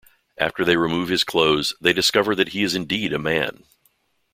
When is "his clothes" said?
1.09-1.75